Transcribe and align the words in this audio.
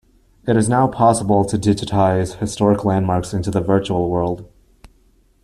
It 0.47 0.57
is 0.57 0.67
now 0.67 0.87
possible 0.87 1.45
to 1.45 1.59
digitize 1.59 2.39
historic 2.39 2.83
landmarks 2.83 3.35
into 3.35 3.51
the 3.51 3.61
virtual 3.61 4.09
world. 4.09 4.49